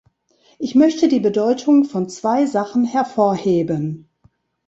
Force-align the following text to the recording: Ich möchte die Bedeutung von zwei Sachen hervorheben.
Ich 0.57 0.73
möchte 0.73 1.07
die 1.07 1.19
Bedeutung 1.19 1.83
von 1.83 2.09
zwei 2.09 2.47
Sachen 2.47 2.85
hervorheben. 2.85 4.09